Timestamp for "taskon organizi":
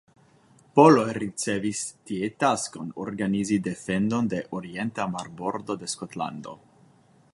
2.43-3.59